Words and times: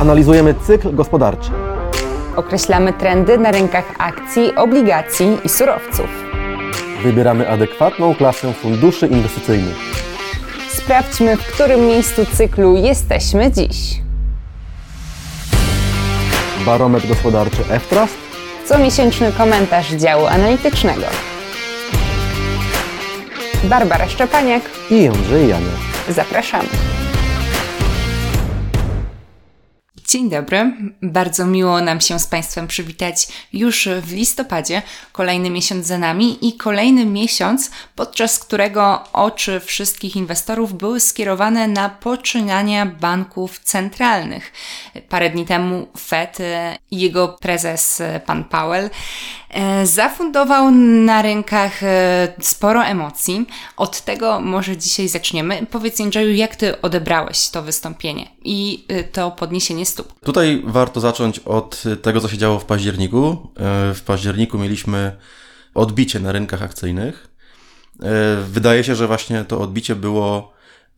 Analizujemy 0.00 0.54
cykl 0.66 0.94
gospodarczy. 0.94 1.50
Określamy 2.36 2.92
trendy 2.92 3.38
na 3.38 3.50
rynkach 3.50 3.84
akcji, 3.98 4.54
obligacji 4.56 5.38
i 5.44 5.48
surowców. 5.48 6.06
Wybieramy 7.02 7.50
adekwatną 7.50 8.14
klasę 8.14 8.52
funduszy 8.52 9.06
inwestycyjnych. 9.06 9.76
Sprawdźmy, 10.70 11.36
w 11.36 11.46
którym 11.52 11.86
miejscu 11.86 12.26
cyklu 12.34 12.76
jesteśmy 12.76 13.52
dziś. 13.52 13.76
Barometr 16.66 17.08
gospodarczy 17.08 17.62
F-Trust. 17.70 18.14
Comiesięczny 18.68 19.32
komentarz 19.32 19.90
działu 19.90 20.26
analitycznego. 20.26 21.06
Barbara 23.64 24.08
Szczepaniak, 24.08 24.62
i 24.90 25.06
Andrzej 25.06 25.48
Janek. 25.48 25.68
zapraszamy. 26.08 26.68
Dzień 30.12 30.30
dobry. 30.30 30.72
Bardzo 31.02 31.46
miło 31.46 31.80
nam 31.80 32.00
się 32.00 32.20
z 32.20 32.26
Państwem 32.26 32.66
przywitać 32.66 33.28
już 33.52 33.88
w 34.02 34.12
listopadzie. 34.12 34.82
Kolejny 35.12 35.50
miesiąc 35.50 35.86
za 35.86 35.98
nami 35.98 36.48
i 36.48 36.56
kolejny 36.56 37.06
miesiąc, 37.06 37.70
podczas 37.96 38.38
którego 38.38 39.04
oczy 39.12 39.60
wszystkich 39.60 40.16
inwestorów 40.16 40.74
były 40.74 41.00
skierowane 41.00 41.68
na 41.68 41.88
poczynania 41.88 42.86
banków 42.86 43.58
centralnych. 43.58 44.52
Parę 45.08 45.30
dni 45.30 45.46
temu 45.46 45.88
Fed 45.98 46.38
i 46.90 47.00
jego 47.00 47.28
prezes 47.28 48.02
pan 48.26 48.44
Powell 48.44 48.90
e, 49.50 49.86
zafundował 49.86 50.70
na 50.70 51.22
rynkach 51.22 51.82
e, 51.82 52.32
sporo 52.40 52.84
emocji. 52.84 53.46
Od 53.76 54.00
tego 54.00 54.40
może 54.40 54.76
dzisiaj 54.76 55.08
zaczniemy. 55.08 55.66
Powiedz 55.70 56.00
Andrzeju, 56.00 56.34
jak 56.34 56.56
Ty 56.56 56.80
odebrałeś 56.80 57.48
to 57.48 57.62
wystąpienie 57.62 58.28
i 58.44 58.84
e, 58.88 59.04
to 59.04 59.30
podniesienie 59.30 59.86
stóp? 59.86 60.01
Tutaj 60.24 60.62
warto 60.66 61.00
zacząć 61.00 61.38
od 61.38 61.82
tego, 62.02 62.20
co 62.20 62.28
się 62.28 62.38
działo 62.38 62.58
w 62.58 62.64
październiku. 62.64 63.50
E, 63.56 63.94
W 63.94 64.02
październiku 64.06 64.58
mieliśmy 64.58 65.16
odbicie 65.74 66.20
na 66.20 66.32
rynkach 66.32 66.62
akcyjnych. 66.62 67.28
E, 68.02 68.36
Wydaje 68.42 68.84
się, 68.84 68.94
że 68.94 69.06
właśnie 69.06 69.44
to 69.44 69.60
odbicie 69.60 69.96
było 69.96 70.52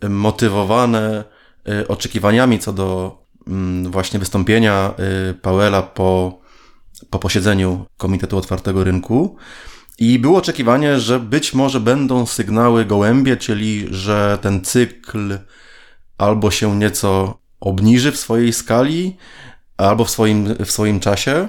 motywowane 0.09 1.25
e, 1.69 1.89
oczekiwaniami 1.89 2.59
co 2.59 2.73
do 2.73 3.19
mm, 3.47 3.91
właśnie 3.91 4.19
wystąpienia 4.19 4.95
Powella 5.42 5.83
po, 5.83 6.41
po 7.11 7.19
posiedzeniu 7.19 7.86
Komitetu 7.97 8.39
Otwartego 8.39 8.84
Rynku. 8.84 9.36
I 9.98 10.19
było 10.19 10.39
oczekiwanie, 10.39 11.01
że 11.01 11.20
być 11.20 11.55
może 11.55 11.81
będą 11.81 12.27
sygnały 12.27 12.84
gołębie, 12.84 13.36
czyli 13.36 13.86
że 13.91 14.39
ten 14.42 14.64
cykl 14.64 15.39
albo 16.19 16.51
się 16.51 16.77
nieco 16.77 17.39
obniży 17.65 18.12
w 18.12 18.17
swojej 18.17 18.53
skali, 18.53 19.17
albo 19.77 20.05
w 20.05 20.11
swoim, 20.11 20.55
w 20.65 20.70
swoim 20.70 21.01
czasie. 21.01 21.48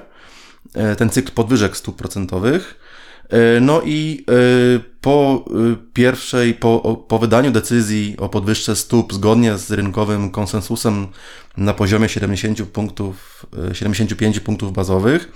E, 0.74 0.96
Ten 0.96 1.10
cykl 1.10 1.32
podwyżek 1.32 1.76
stóp 1.76 1.96
procentowych. 1.96 2.80
E, 3.28 3.60
No 3.60 3.82
i 3.84 4.24
e, 4.30 4.80
po 5.00 5.44
pierwszej, 5.92 6.54
po, 6.54 7.04
po 7.08 7.18
wydaniu 7.18 7.50
decyzji 7.50 8.16
o 8.18 8.28
podwyżce 8.28 8.76
stóp 8.76 9.14
zgodnie 9.14 9.58
z 9.58 9.70
rynkowym 9.70 10.30
konsensusem 10.30 11.06
na 11.56 11.74
poziomie 11.74 12.08
70 12.08 12.62
punktów, 12.62 13.46
e, 13.70 13.74
75 13.74 14.40
punktów 14.40 14.72
bazowych, 14.72 15.32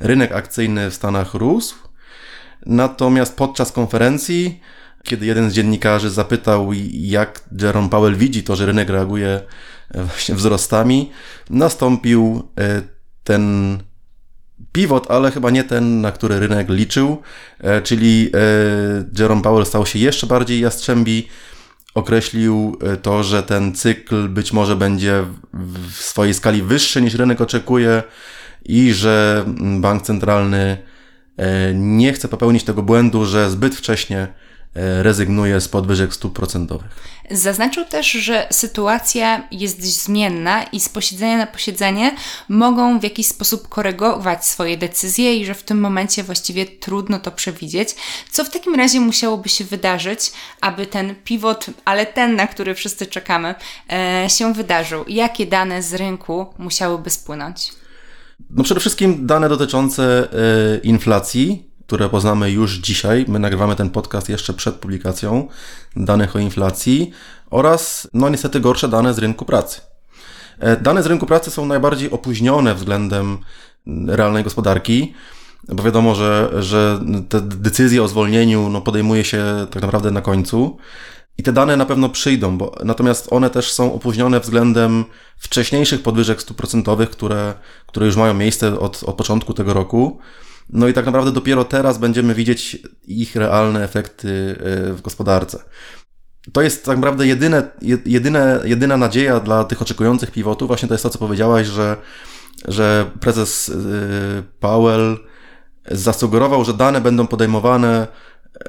rynek 0.00 0.32
akcyjny 0.32 0.90
w 0.90 0.94
Stanach 0.94 1.34
rósł. 1.34 1.74
Natomiast 2.66 3.36
podczas 3.36 3.72
konferencji, 3.72 4.60
kiedy 5.04 5.26
jeden 5.26 5.50
z 5.50 5.54
dziennikarzy 5.54 6.10
zapytał, 6.10 6.70
jak 6.92 7.42
Jerome 7.62 7.88
Powell 7.88 8.16
widzi 8.16 8.42
to, 8.42 8.56
że 8.56 8.66
rynek 8.66 8.88
reaguje 8.88 9.40
e, 9.94 10.04
właśnie 10.04 10.34
wzrostami, 10.34 11.10
nastąpił 11.50 12.48
e, 12.60 12.82
ten 13.24 13.78
pivot, 14.72 15.10
ale 15.10 15.30
chyba 15.30 15.50
nie 15.50 15.64
ten, 15.64 16.00
na 16.00 16.12
który 16.12 16.40
rynek 16.40 16.68
liczył, 16.68 17.22
e, 17.60 17.82
czyli 17.82 18.32
Jerome 19.18 19.42
Powell 19.42 19.66
stał 19.66 19.86
się 19.86 19.98
jeszcze 19.98 20.26
bardziej 20.26 20.60
jastrzębi, 20.60 21.28
określił 21.94 22.78
to, 23.02 23.22
że 23.22 23.42
ten 23.42 23.74
cykl 23.74 24.28
być 24.28 24.52
może 24.52 24.76
będzie 24.76 25.24
w- 25.52 25.92
swojej 25.92 26.34
skali 26.34 26.62
wyższy 26.62 27.02
niż 27.02 27.14
rynek 27.14 27.40
oczekuje 27.40 28.02
i 28.64 28.92
że 28.92 29.44
mm, 29.46 29.80
bank 29.80 30.02
centralny 30.02 30.76
nie 31.74 32.12
chce 32.12 32.28
popełnić 32.28 32.64
tego 32.64 32.82
błędu, 32.82 33.26
że 33.26 33.50
zbyt 33.50 33.74
wcześnie 33.74 34.28
rezygnuje 34.74 35.60
z 35.60 35.68
podwyżek 35.68 36.14
stóp 36.14 36.36
procentowych. 36.36 36.90
Zaznaczył 37.30 37.84
też, 37.84 38.10
że 38.10 38.46
sytuacja 38.50 39.48
jest 39.50 39.82
zmienna 39.82 40.62
i 40.64 40.80
z 40.80 40.88
posiedzenia 40.88 41.36
na 41.36 41.46
posiedzenie 41.46 42.16
mogą 42.48 43.00
w 43.00 43.02
jakiś 43.02 43.26
sposób 43.26 43.68
korygować 43.68 44.46
swoje 44.46 44.76
decyzje 44.76 45.36
i 45.36 45.46
że 45.46 45.54
w 45.54 45.62
tym 45.62 45.80
momencie 45.80 46.22
właściwie 46.22 46.66
trudno 46.66 47.18
to 47.18 47.30
przewidzieć. 47.30 47.94
Co 48.30 48.44
w 48.44 48.50
takim 48.50 48.74
razie 48.74 49.00
musiałoby 49.00 49.48
się 49.48 49.64
wydarzyć, 49.64 50.32
aby 50.60 50.86
ten 50.86 51.14
pivot, 51.14 51.66
ale 51.84 52.06
ten, 52.06 52.36
na 52.36 52.46
który 52.46 52.74
wszyscy 52.74 53.06
czekamy, 53.06 53.54
e, 53.92 54.26
się 54.30 54.52
wydarzył? 54.52 55.04
Jakie 55.08 55.46
dane 55.46 55.82
z 55.82 55.94
rynku 55.94 56.46
musiałyby 56.58 57.10
spłynąć? 57.10 57.72
No 58.50 58.64
przede 58.64 58.80
wszystkim 58.80 59.26
dane 59.26 59.48
dotyczące 59.48 60.28
e, 60.32 60.78
inflacji, 60.78 61.73
które 61.86 62.08
poznamy 62.08 62.50
już 62.50 62.72
dzisiaj. 62.74 63.24
My 63.28 63.38
nagrywamy 63.38 63.76
ten 63.76 63.90
podcast 63.90 64.28
jeszcze 64.28 64.52
przed 64.52 64.74
publikacją 64.74 65.48
danych 65.96 66.36
o 66.36 66.38
inflacji 66.38 67.10
oraz, 67.50 68.08
no 68.14 68.28
niestety, 68.28 68.60
gorsze 68.60 68.88
dane 68.88 69.14
z 69.14 69.18
rynku 69.18 69.44
pracy. 69.44 69.80
E, 70.58 70.76
Dane 70.76 71.02
z 71.02 71.06
rynku 71.06 71.26
pracy 71.26 71.50
są 71.50 71.66
najbardziej 71.66 72.10
opóźnione 72.10 72.74
względem 72.74 73.38
realnej 74.06 74.44
gospodarki, 74.44 75.14
bo 75.68 75.82
wiadomo, 75.82 76.14
że, 76.14 76.50
że 76.58 77.00
te 77.28 77.40
decyzje 77.40 78.02
o 78.02 78.08
zwolnieniu 78.08 78.68
no, 78.68 78.80
podejmuje 78.80 79.24
się 79.24 79.66
tak 79.70 79.82
naprawdę 79.82 80.10
na 80.10 80.20
końcu. 80.20 80.76
I 81.38 81.42
te 81.42 81.52
dane 81.52 81.76
na 81.76 81.86
pewno 81.86 82.08
przyjdą, 82.08 82.58
bo 82.58 82.74
natomiast 82.84 83.32
one 83.32 83.50
też 83.50 83.72
są 83.72 83.94
opóźnione 83.94 84.40
względem 84.40 85.04
wcześniejszych 85.38 86.02
podwyżek 86.02 86.42
stóp 86.42 86.56
procentowych, 86.56 87.10
które, 87.10 87.54
które 87.86 88.06
już 88.06 88.16
mają 88.16 88.34
miejsce 88.34 88.80
od, 88.80 89.02
od 89.02 89.16
początku 89.16 89.54
tego 89.54 89.74
roku. 89.74 90.18
No 90.70 90.88
i 90.88 90.92
tak 90.92 91.06
naprawdę 91.06 91.32
dopiero 91.32 91.64
teraz 91.64 91.98
będziemy 91.98 92.34
widzieć 92.34 92.78
ich 93.06 93.36
realne 93.36 93.84
efekty 93.84 94.28
y, 94.28 94.92
w 94.92 95.00
gospodarce. 95.02 95.62
To 96.52 96.62
jest 96.62 96.84
tak 96.84 96.96
naprawdę 96.96 97.26
jedyne, 97.26 97.70
je- 97.82 97.98
jedyne, 98.06 98.60
jedyna 98.64 98.96
nadzieja 98.96 99.40
dla 99.40 99.64
tych 99.64 99.82
oczekujących 99.82 100.30
pivotów. 100.30 100.68
Właśnie 100.68 100.88
to 100.88 100.94
jest 100.94 101.02
to, 101.02 101.10
co 101.10 101.18
powiedziałaś, 101.18 101.66
że, 101.66 101.96
że 102.68 103.10
prezes 103.20 103.68
y, 103.68 103.74
Powell 104.60 105.18
zasugerował, 105.90 106.64
że 106.64 106.74
dane 106.74 107.00
będą 107.00 107.26
podejmowane, 107.26 108.06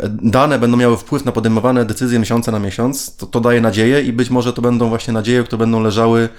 dane 0.10 0.60
będą 0.60 0.78
miały 0.78 0.98
wpływ 0.98 1.26
na 1.26 1.32
podejmowane 1.32 1.86
decyzje 1.86 2.20
miesiące 2.20 2.52
na 2.52 2.60
miesiąc. 2.60 3.16
To, 3.16 3.26
to 3.28 3.42
daje 3.42 3.62
nadzieję 3.62 4.02
i 4.02 4.14
być 4.14 4.30
może 4.30 4.54
to 4.54 4.62
będą 4.62 4.90
właśnie 4.90 5.14
nadzieje, 5.14 5.44
które 5.44 5.58
będą 5.58 5.82
leżały 5.82 6.30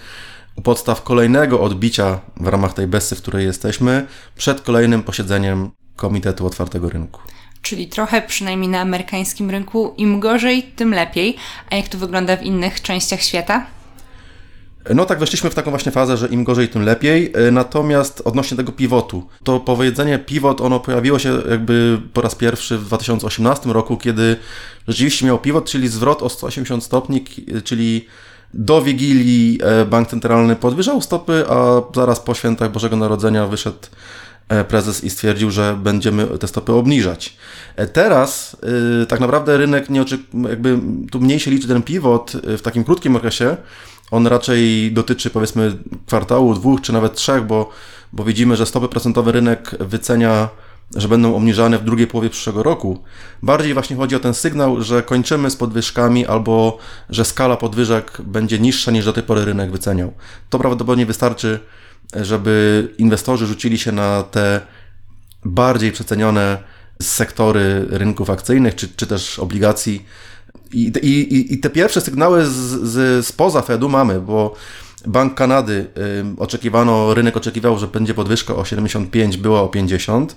u 0.56 0.62
podstaw 0.62 1.02
kolejnego 1.02 1.60
odbicia 1.60 2.20
w 2.36 2.46
ramach 2.46 2.74
tej 2.74 2.86
bessy, 2.86 3.16
w 3.16 3.22
której 3.22 3.46
jesteśmy, 3.46 4.06
przed 4.36 4.60
kolejnym 4.60 5.02
posiedzeniem 5.02 5.70
Komitetu 5.96 6.46
Otwartego 6.46 6.88
Rynku. 6.88 7.20
Czyli 7.62 7.88
trochę 7.88 8.22
przynajmniej 8.22 8.68
na 8.68 8.80
amerykańskim 8.80 9.50
rynku, 9.50 9.94
im 9.96 10.20
gorzej, 10.20 10.62
tym 10.62 10.94
lepiej. 10.94 11.36
A 11.70 11.76
jak 11.76 11.88
to 11.88 11.98
wygląda 11.98 12.36
w 12.36 12.42
innych 12.42 12.82
częściach 12.82 13.22
świata? 13.22 13.66
No 14.94 15.04
tak, 15.04 15.18
weszliśmy 15.18 15.50
w 15.50 15.54
taką 15.54 15.70
właśnie 15.70 15.92
fazę, 15.92 16.16
że 16.16 16.28
im 16.28 16.44
gorzej, 16.44 16.68
tym 16.68 16.82
lepiej. 16.82 17.32
E, 17.34 17.50
Natomiast 17.50 18.22
odnośnie 18.24 18.56
tego 18.56 18.72
pivotu, 18.72 19.28
to 19.44 19.60
powiedzenie 19.60 20.18
pivot, 20.18 20.60
ono 20.60 20.80
pojawiło 20.80 21.18
się 21.18 21.42
jakby 21.50 22.00
po 22.12 22.20
raz 22.20 22.34
pierwszy 22.34 22.78
w 22.78 22.84
2018 22.84 23.72
roku, 23.72 23.96
kiedy 23.96 24.36
rzeczywiście 24.88 25.26
miał 25.26 25.38
pivot, 25.38 25.64
czyli 25.64 25.88
zwrot 25.88 26.22
o 26.22 26.28
180 26.28 26.84
stopni, 26.84 27.24
czyli 27.64 28.06
do 28.54 28.82
Wigilii 28.82 29.58
e, 29.62 29.84
bank 29.84 30.08
centralny 30.08 30.56
podwyżał 30.56 31.02
stopy, 31.02 31.44
a 31.48 31.82
zaraz 31.94 32.20
po 32.20 32.34
świętach 32.34 32.72
Bożego 32.72 32.96
Narodzenia 32.96 33.46
wyszedł 33.46 33.78
e, 34.48 34.64
prezes 34.64 35.04
i 35.04 35.10
stwierdził, 35.10 35.50
że 35.50 35.78
będziemy 35.82 36.26
te 36.26 36.48
stopy 36.48 36.72
obniżać. 36.72 37.36
E, 37.76 37.86
Teraz 37.86 38.56
tak 39.08 39.20
naprawdę 39.20 39.56
rynek 39.56 39.90
nie 39.90 40.04
jakby 40.48 40.78
tu 41.10 41.20
mniej 41.20 41.40
się 41.40 41.50
liczy 41.50 41.68
ten 41.68 41.82
pivot 41.82 42.32
w 42.44 42.62
takim 42.62 42.84
krótkim 42.84 43.16
okresie. 43.16 43.56
On 44.10 44.26
raczej 44.26 44.92
dotyczy 44.92 45.30
powiedzmy 45.30 45.72
kwartału, 46.06 46.54
dwóch 46.54 46.80
czy 46.80 46.92
nawet 46.92 47.14
trzech, 47.14 47.44
bo, 47.44 47.70
bo 48.12 48.24
widzimy, 48.24 48.56
że 48.56 48.66
stopy 48.66 48.88
procentowe 48.88 49.32
rynek 49.32 49.70
wycenia, 49.80 50.48
że 50.94 51.08
będą 51.08 51.36
obniżane 51.36 51.78
w 51.78 51.84
drugiej 51.84 52.06
połowie 52.06 52.30
przyszłego 52.30 52.62
roku. 52.62 53.02
Bardziej 53.42 53.74
właśnie 53.74 53.96
chodzi 53.96 54.16
o 54.16 54.20
ten 54.20 54.34
sygnał, 54.34 54.82
że 54.82 55.02
kończymy 55.02 55.50
z 55.50 55.56
podwyżkami 55.56 56.26
albo 56.26 56.78
że 57.10 57.24
skala 57.24 57.56
podwyżek 57.56 58.18
będzie 58.24 58.58
niższa 58.58 58.90
niż 58.90 59.04
do 59.04 59.12
tej 59.12 59.22
pory 59.22 59.44
rynek 59.44 59.70
wyceniał. 59.70 60.12
To 60.50 60.58
prawdopodobnie 60.58 61.06
wystarczy, 61.06 61.60
żeby 62.14 62.88
inwestorzy 62.98 63.46
rzucili 63.46 63.78
się 63.78 63.92
na 63.92 64.22
te 64.22 64.60
bardziej 65.44 65.92
przecenione 65.92 66.58
sektory 67.02 67.86
rynków 67.90 68.30
akcyjnych 68.30 68.74
czy, 68.74 68.88
czy 68.88 69.06
też 69.06 69.38
obligacji. 69.38 70.04
I, 70.72 70.92
i, 71.02 71.54
i 71.54 71.58
te 71.58 71.70
pierwsze 71.70 72.00
sygnały 72.00 72.46
z, 72.46 72.50
z, 72.50 73.26
spoza 73.26 73.62
Fedu 73.62 73.88
mamy, 73.88 74.20
bo 74.20 74.54
Bank 75.06 75.34
Kanady 75.34 75.86
oczekiwano, 76.38 77.14
rynek 77.14 77.36
oczekiwał, 77.36 77.78
że 77.78 77.86
będzie 77.86 78.14
podwyżka 78.14 78.54
o 78.54 78.64
75, 78.64 79.36
była 79.36 79.62
o 79.62 79.68
50. 79.68 80.36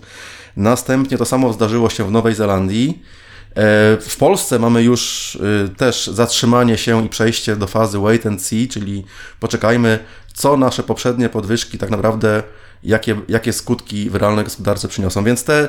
Następnie 0.58 1.18
to 1.18 1.26
samo 1.26 1.54
zdarzyło 1.54 1.90
się 1.90 2.08
w 2.08 2.12
Nowej 2.12 2.36
Zelandii. 2.36 3.04
E, 3.50 3.98
W 3.98 4.16
Polsce 4.20 4.60
mamy 4.60 4.84
już 4.84 5.36
y, 5.36 5.70
też 5.78 6.08
zatrzymanie 6.08 6.78
się 6.78 7.06
i 7.06 7.10
przejście 7.10 7.56
do 7.56 7.68
fazy 7.68 8.00
wait 8.00 8.26
and 8.26 8.42
see, 8.42 8.68
czyli 8.68 9.06
poczekajmy, 9.40 10.00
co 10.34 10.58
nasze 10.58 10.84
poprzednie 10.84 11.30
podwyżki 11.30 11.78
tak 11.78 11.90
naprawdę, 11.90 12.44
jakie, 12.84 13.22
jakie 13.28 13.54
skutki 13.54 14.10
w 14.10 14.16
realnej 14.16 14.46
gospodarce 14.46 14.88
przyniosą. 14.88 15.24
Więc 15.24 15.44
te, 15.44 15.68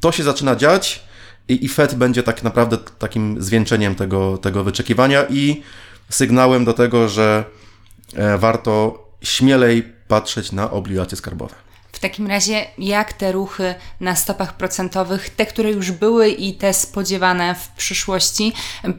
to 0.00 0.12
się 0.12 0.22
zaczyna 0.22 0.56
dziać 0.56 1.04
i, 1.48 1.64
i 1.64 1.68
Fed 1.68 1.94
będzie 1.94 2.22
tak 2.22 2.42
naprawdę 2.42 2.78
takim 2.98 3.42
zwieńczeniem 3.42 3.94
tego, 3.94 4.38
tego 4.38 4.64
wyczekiwania 4.64 5.24
i 5.30 5.62
sygnałem 6.08 6.64
do 6.64 6.72
tego, 6.72 7.08
że 7.08 7.44
e, 8.14 8.38
warto 8.38 9.06
śmielej 9.22 9.92
patrzeć 10.08 10.52
na 10.52 10.70
obligacje 10.70 11.16
skarbowe. 11.16 11.65
W 11.96 11.98
takim 11.98 12.26
razie, 12.26 12.66
jak 12.78 13.12
te 13.12 13.32
ruchy 13.32 13.74
na 14.00 14.16
stopach 14.16 14.56
procentowych, 14.56 15.30
te, 15.30 15.46
które 15.46 15.70
już 15.70 15.90
były 15.90 16.28
i 16.28 16.54
te 16.54 16.74
spodziewane 16.74 17.54
w 17.54 17.68
przyszłości, 17.68 18.52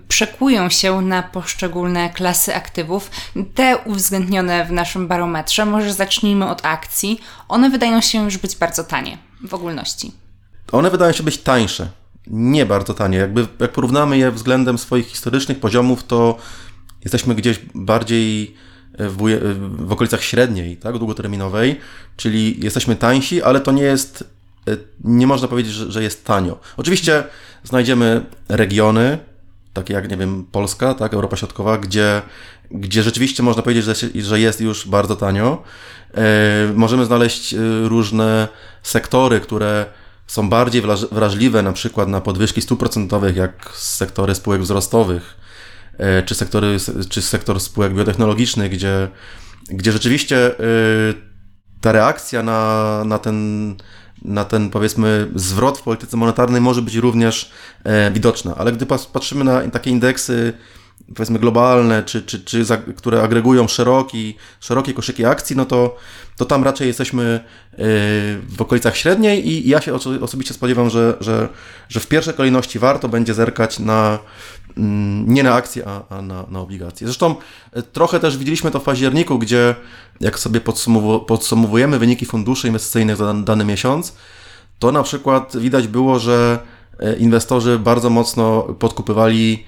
przekują 0.07 0.69
się 0.69 1.01
na 1.01 1.23
poszczególne 1.23 2.09
klasy 2.09 2.55
aktywów, 2.55 3.11
te 3.55 3.77
uwzględnione 3.77 4.65
w 4.65 4.71
naszym 4.71 5.07
barometrze? 5.07 5.65
Może 5.65 5.93
zacznijmy 5.93 6.49
od 6.49 6.65
akcji. 6.65 7.19
One 7.47 7.69
wydają 7.69 8.01
się 8.01 8.23
już 8.23 8.37
być 8.37 8.55
bardzo 8.55 8.83
tanie 8.83 9.17
w 9.47 9.53
ogólności. 9.53 10.11
One 10.71 10.91
wydają 10.91 11.11
się 11.11 11.23
być 11.23 11.37
tańsze, 11.37 11.89
nie 12.27 12.65
bardzo 12.65 12.93
tanie. 12.93 13.17
Jakby, 13.17 13.47
jak 13.59 13.71
porównamy 13.71 14.17
je 14.17 14.31
względem 14.31 14.77
swoich 14.77 15.07
historycznych 15.07 15.59
poziomów, 15.59 16.03
to 16.03 16.37
jesteśmy 17.03 17.35
gdzieś 17.35 17.59
bardziej 17.75 18.55
w, 18.97 19.17
w 19.87 19.91
okolicach 19.91 20.23
średniej, 20.23 20.77
tak, 20.77 20.97
długoterminowej, 20.97 21.79
czyli 22.17 22.63
jesteśmy 22.63 22.95
tańsi, 22.95 23.43
ale 23.43 23.59
to 23.59 23.71
nie 23.71 23.83
jest, 23.83 24.23
e, 24.67 24.77
nie 25.03 25.27
można 25.27 25.47
powiedzieć, 25.47 25.73
że, 25.73 25.91
że 25.91 26.03
jest 26.03 26.25
tanio. 26.25 26.59
Oczywiście 26.77 27.23
znajdziemy 27.63 28.25
regiony, 28.49 29.17
takie 29.73 29.93
jak, 29.93 30.09
nie 30.09 30.17
wiem, 30.17 30.45
Polska, 30.51 30.93
tak, 30.93 31.13
Europa 31.13 31.37
Środkowa, 31.37 31.77
gdzie, 31.77 32.21
gdzie 32.71 33.03
rzeczywiście 33.03 33.43
można 33.43 33.61
powiedzieć, 33.61 33.85
że, 33.85 33.93
że 34.15 34.39
jest 34.39 34.61
już 34.61 34.87
bardzo 34.87 35.15
tanio. 35.15 35.63
E, 36.13 36.23
możemy 36.75 37.05
znaleźć 37.05 37.53
e, 37.53 37.57
różne 37.83 38.47
sektory, 38.83 39.39
które 39.39 39.85
są 40.27 40.49
bardziej 40.49 40.81
wraż- 40.81 41.07
wrażliwe 41.11 41.61
na 41.61 41.73
przykład 41.73 42.07
na 42.09 42.21
podwyżki 42.21 42.61
stóp 42.61 42.79
procentowych, 42.79 43.35
jak 43.35 43.71
sektory 43.75 44.35
spółek 44.35 44.61
wzrostowych, 44.61 45.35
czy, 46.25 46.35
sektory, 46.35 46.77
czy 47.09 47.21
sektor 47.21 47.59
spółek 47.59 47.93
biotechnologicznych, 47.93 48.71
gdzie, 48.71 49.07
gdzie 49.69 49.91
rzeczywiście 49.91 50.59
e, 50.59 50.63
ta 51.81 51.91
reakcja 51.91 52.43
na, 52.43 53.03
na, 53.05 53.19
ten, 53.19 53.75
na 54.21 54.45
ten, 54.45 54.69
powiedzmy, 54.69 55.31
zwrot 55.35 55.77
w 55.77 55.81
polityce 55.81 56.17
monetarnej 56.17 56.61
może 56.61 56.81
być 56.81 56.95
również 56.95 57.51
e, 57.83 58.11
widoczna. 58.11 58.55
Ale 58.57 58.71
gdy 58.71 58.85
patrzymy 58.85 59.43
na 59.43 59.61
takie 59.67 59.91
indeksy, 59.91 60.53
powiedzmy, 61.15 61.39
globalne, 61.39 62.03
czy, 62.03 62.21
czy, 62.21 62.39
czy 62.39 62.65
za, 62.65 62.77
które 62.77 63.23
agregują 63.23 63.67
szeroki, 63.67 64.35
szerokie 64.59 64.93
koszyki 64.93 65.25
akcji, 65.25 65.55
no 65.55 65.65
to, 65.65 65.95
to 66.37 66.45
tam 66.45 66.63
raczej 66.63 66.87
jesteśmy 66.87 67.23
e, 67.23 67.77
w 68.49 68.57
okolicach 68.59 68.97
średniej 68.97 69.47
i 69.47 69.69
ja 69.69 69.81
się 69.81 69.93
oso- 69.93 70.23
osobiście 70.23 70.53
spodziewam, 70.53 70.89
że, 70.89 71.17
że, 71.19 71.49
że 71.89 71.99
w 71.99 72.07
pierwszej 72.07 72.33
kolejności 72.33 72.79
warto 72.79 73.09
będzie 73.09 73.33
zerkać 73.33 73.79
na 73.79 74.19
nie 75.27 75.43
na 75.43 75.53
akcje, 75.53 75.83
a, 75.87 76.15
a 76.17 76.21
na, 76.21 76.45
na 76.49 76.59
obligacje. 76.59 77.07
Zresztą 77.07 77.35
e, 77.73 77.81
trochę 77.81 78.19
też 78.19 78.37
widzieliśmy 78.37 78.71
to 78.71 78.79
w 78.79 78.83
październiku, 78.83 79.39
gdzie 79.39 79.75
jak 80.19 80.39
sobie 80.39 80.59
podsumowu- 80.59 81.25
podsumowujemy 81.25 81.99
wyniki 81.99 82.25
funduszy 82.25 82.67
inwestycyjnych 82.67 83.15
za 83.15 83.25
dan- 83.25 83.45
dany 83.45 83.65
miesiąc, 83.65 84.15
to 84.79 84.91
na 84.91 85.03
przykład 85.03 85.57
widać 85.57 85.87
było, 85.87 86.19
że 86.19 86.59
e, 86.99 87.15
inwestorzy 87.15 87.79
bardzo 87.79 88.09
mocno 88.09 88.61
podkupywali 88.61 89.65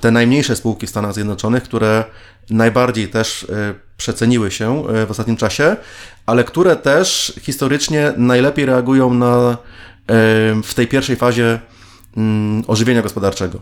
te 0.00 0.10
najmniejsze 0.10 0.56
spółki 0.56 0.86
w 0.86 0.90
Stanach 0.90 1.14
Zjednoczonych, 1.14 1.62
które 1.62 2.04
najbardziej 2.50 3.08
też 3.08 3.44
e, 3.44 3.74
przeceniły 3.96 4.50
się 4.50 4.88
e, 4.88 5.06
w 5.06 5.10
ostatnim 5.10 5.36
czasie, 5.36 5.76
ale 6.26 6.44
które 6.44 6.76
też 6.76 7.32
historycznie 7.40 8.12
najlepiej 8.16 8.66
reagują 8.66 9.14
na, 9.14 9.50
e, 9.50 9.56
w 10.62 10.74
tej 10.74 10.88
pierwszej 10.88 11.16
fazie 11.16 11.60
mm, 12.16 12.64
ożywienia 12.66 13.02
gospodarczego. 13.02 13.60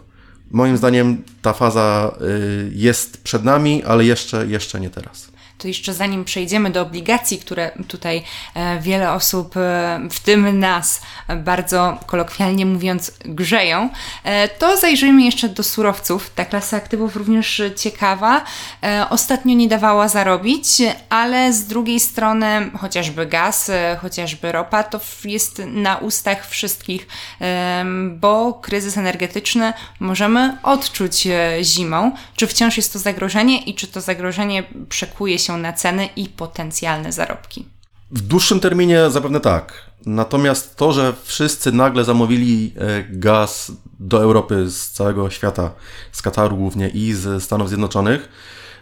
Moim 0.51 0.77
zdaniem 0.77 1.23
ta 1.43 1.53
faza 1.53 2.17
y, 2.21 2.71
jest 2.75 3.23
przed 3.23 3.45
nami, 3.45 3.85
ale 3.85 4.05
jeszcze, 4.05 4.47
jeszcze 4.47 4.81
nie 4.81 4.91
teraz. 4.91 5.31
To 5.61 5.69
jeszcze 5.69 5.95
zanim 5.95 6.25
przejdziemy 6.25 6.71
do 6.71 6.83
obligacji, 6.83 7.39
które 7.39 7.71
tutaj 7.89 8.23
e, 8.55 8.81
wiele 8.81 9.13
osób, 9.13 9.57
e, 9.57 10.01
w 10.11 10.21
tym 10.21 10.59
nas, 10.59 11.03
e, 11.29 11.37
bardzo 11.37 11.99
kolokwialnie 12.07 12.67
mówiąc, 12.67 13.13
grzeją, 13.25 13.89
to 14.59 14.77
zajrzyjmy 14.77 15.23
jeszcze 15.23 15.49
do 15.49 15.63
surowców. 15.63 16.31
Ta 16.31 16.45
klasa 16.45 16.77
aktywów 16.77 17.17
również 17.17 17.63
ciekawa. 17.77 18.45
Ostatnio 19.11 19.55
nie 19.55 19.69
dawała 19.69 20.09
zarobić, 20.09 20.67
ale 21.09 21.53
z 21.53 21.67
drugiej 21.67 22.01
strony 22.01 22.71
chociażby 22.81 23.27
gaz, 23.27 23.71
chociażby 24.01 24.53
ropa, 24.53 24.83
to 24.83 25.01
jest 25.25 25.63
na 25.67 25.97
ustach 25.97 26.47
wszystkich, 26.47 27.07
bo 28.11 28.53
kryzys 28.53 28.97
energetyczny 28.99 29.73
możemy 30.01 30.59
odczuć 30.63 31.29
zimą. 31.63 32.13
Czy 32.37 32.47
wciąż 32.47 32.77
jest 32.77 32.93
to 32.93 32.99
zagrożenie 32.99 33.63
i 33.63 33.75
czy 33.75 33.87
to 33.87 34.01
zagrożenie 34.01 34.63
przekuje 34.89 35.39
się 35.39 35.50
na 35.57 35.73
ceny 35.73 36.09
i 36.17 36.29
potencjalne 36.29 37.13
zarobki? 37.13 37.67
W 38.11 38.21
dłuższym 38.21 38.61
terminie 38.61 39.11
zapewne 39.11 39.41
tak. 39.41 39.91
Natomiast 40.07 40.77
to, 40.77 40.93
że 40.93 41.13
wszyscy 41.23 41.73
nagle 41.73 42.05
zamówili 42.05 42.73
e, 42.77 43.05
gaz 43.11 43.73
do 44.01 44.23
Europy 44.23 44.71
z 44.71 44.91
całego 44.91 45.31
świata, 45.31 45.71
z 46.13 46.23
Kataru 46.23 46.57
głównie 46.57 46.89
i 46.89 47.13
z 47.13 47.43
Stanów 47.43 47.69
Zjednoczonych, 47.69 48.29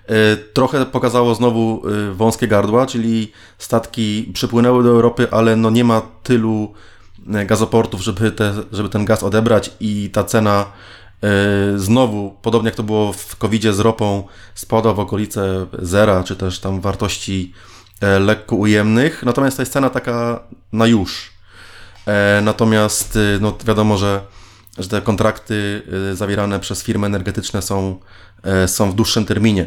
e, 0.06 0.36
trochę 0.36 0.86
pokazało 0.86 1.34
znowu 1.34 1.82
e, 1.88 2.12
wąskie 2.12 2.48
gardła, 2.48 2.86
czyli 2.86 3.32
statki 3.58 4.30
przypłynęły 4.34 4.82
do 4.82 4.90
Europy, 4.90 5.26
ale 5.30 5.56
no 5.56 5.70
nie 5.70 5.84
ma 5.84 6.02
tylu 6.22 6.72
gazoportów, 7.46 8.00
żeby, 8.00 8.32
te, 8.32 8.54
żeby 8.72 8.88
ten 8.88 9.04
gaz 9.04 9.22
odebrać 9.22 9.70
i 9.80 10.10
ta 10.12 10.24
cena 10.24 10.66
znowu, 11.76 12.36
podobnie 12.42 12.68
jak 12.68 12.74
to 12.76 12.82
było 12.82 13.12
w 13.12 13.36
covid 13.36 13.62
z 13.62 13.80
ropą, 13.80 14.24
spada 14.54 14.92
w 14.92 15.00
okolice 15.00 15.66
zera, 15.78 16.24
czy 16.24 16.36
też 16.36 16.58
tam 16.60 16.80
wartości 16.80 17.52
e, 18.00 18.18
lekko 18.18 18.56
ujemnych, 18.56 19.22
natomiast 19.22 19.56
to 19.56 19.62
jest 19.62 19.72
cena 19.72 19.90
taka 19.90 20.40
na 20.72 20.86
już. 20.86 21.30
E, 22.06 22.40
Natomiast 22.44 23.18
no, 23.40 23.56
wiadomo, 23.66 23.96
że, 23.96 24.20
że 24.78 24.88
te 24.88 25.00
kontrakty 25.02 25.82
zawierane 26.14 26.60
przez 26.60 26.82
firmy 26.82 27.06
energetyczne 27.06 27.62
są, 27.62 27.98
e, 28.42 28.68
są 28.68 28.90
w 28.90 28.94
dłuższym 28.94 29.24
terminie. 29.24 29.66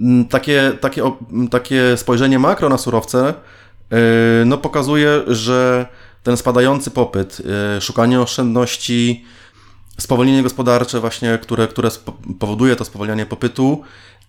Mm, 0.00 0.24
Takie, 0.28 0.72
takie, 0.80 1.04
o- 1.04 1.18
m, 1.32 1.48
takie 1.48 1.96
spojrzenie 1.96 2.38
makro 2.38 2.68
na 2.68 2.78
surowce 2.78 3.34
e, 3.90 4.44
no, 4.46 4.58
pokazuje, 4.58 5.22
że 5.26 5.86
ten 6.22 6.36
spadający 6.36 6.90
popyt, 6.90 7.42
e, 7.76 7.80
szukanie 7.80 8.20
oszczędności, 8.20 9.24
spowolnienie 9.98 10.42
gospodarcze 10.42 11.00
właśnie, 11.00 11.38
które, 11.42 11.68
które 11.68 11.90
powoduje 12.38 12.76
to 12.76 12.84
spowolnianie 12.84 13.26
popytu, 13.26 13.82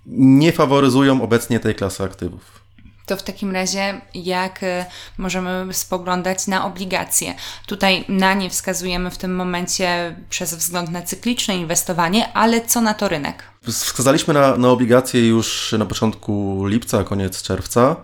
nie 0.05 0.51
faworyzują 0.51 1.22
obecnie 1.22 1.60
tej 1.60 1.75
klasy 1.75 2.03
aktywów. 2.03 2.63
To 3.05 3.17
w 3.17 3.24
takim 3.24 3.51
razie, 3.51 4.01
jak 4.13 4.63
e, 4.63 4.86
możemy 5.17 5.67
spoglądać 5.72 6.48
na 6.48 6.65
obligacje? 6.65 7.36
Tutaj 7.65 8.05
na 8.08 8.34
nie 8.34 8.50
wskazujemy 8.50 9.12
w 9.12 9.17
tym 9.17 9.36
momencie 9.36 10.15
przez 10.29 10.55
wzgląd 10.55 10.89
na 10.89 11.01
cykliczne 11.01 11.58
inwestowanie, 11.58 12.34
ale 12.34 12.62
co 12.62 12.82
na 12.82 12.93
to 12.93 13.10
rynek? 13.10 13.43
Wskazaliśmy 13.63 14.34
na, 14.34 14.58
na 14.58 14.70
obligacje 14.70 15.27
już 15.27 15.75
na 15.79 15.86
początku 15.86 16.65
lipca, 16.65 17.03
koniec 17.03 17.41
czerwca 17.41 17.96